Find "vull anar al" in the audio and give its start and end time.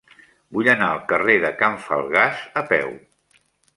0.55-1.03